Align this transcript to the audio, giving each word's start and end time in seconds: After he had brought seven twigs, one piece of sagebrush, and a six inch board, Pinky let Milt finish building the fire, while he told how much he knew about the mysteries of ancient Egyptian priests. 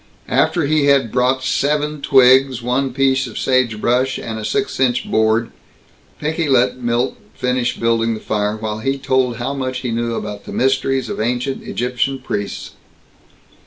After 0.29 0.65
he 0.65 0.87
had 0.87 1.11
brought 1.11 1.43
seven 1.43 2.01
twigs, 2.01 2.63
one 2.63 2.91
piece 2.91 3.27
of 3.27 3.37
sagebrush, 3.37 4.17
and 4.17 4.39
a 4.39 4.43
six 4.43 4.79
inch 4.79 5.05
board, 5.07 5.51
Pinky 6.19 6.49
let 6.49 6.79
Milt 6.81 7.17
finish 7.35 7.77
building 7.77 8.15
the 8.15 8.19
fire, 8.19 8.57
while 8.57 8.79
he 8.79 8.97
told 8.97 9.35
how 9.37 9.53
much 9.53 9.81
he 9.81 9.91
knew 9.91 10.15
about 10.15 10.45
the 10.45 10.53
mysteries 10.53 11.07
of 11.07 11.21
ancient 11.21 11.61
Egyptian 11.61 12.17
priests. 12.17 12.71